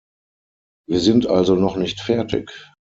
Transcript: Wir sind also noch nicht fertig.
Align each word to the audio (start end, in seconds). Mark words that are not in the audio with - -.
Wir 0.89 0.99
sind 0.99 1.27
also 1.27 1.53
noch 1.55 1.75
nicht 1.75 2.01
fertig. 2.01 2.49